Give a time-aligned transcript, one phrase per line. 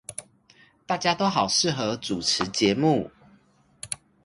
[0.87, 3.11] 大家都好適合主持節目